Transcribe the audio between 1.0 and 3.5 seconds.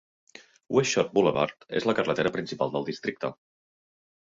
Boulevard és la carretera principal del districte.